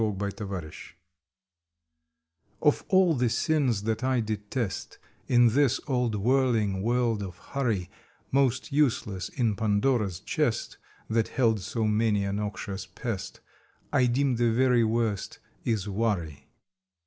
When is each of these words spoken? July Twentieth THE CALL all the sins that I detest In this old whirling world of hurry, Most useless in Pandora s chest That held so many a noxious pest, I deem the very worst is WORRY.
July 0.01 0.13
Twentieth 0.31 0.37
THE 2.59 2.63
CALL 2.71 2.85
all 2.87 3.13
the 3.13 3.29
sins 3.29 3.83
that 3.83 4.03
I 4.03 4.19
detest 4.19 4.97
In 5.27 5.49
this 5.49 5.79
old 5.85 6.15
whirling 6.15 6.81
world 6.81 7.21
of 7.21 7.37
hurry, 7.37 7.87
Most 8.31 8.71
useless 8.71 9.29
in 9.29 9.55
Pandora 9.55 10.07
s 10.07 10.19
chest 10.19 10.79
That 11.07 11.27
held 11.27 11.59
so 11.59 11.85
many 11.85 12.23
a 12.23 12.33
noxious 12.33 12.87
pest, 12.87 13.41
I 13.93 14.07
deem 14.07 14.37
the 14.37 14.49
very 14.51 14.83
worst 14.83 15.37
is 15.65 15.87
WORRY. 15.87 16.47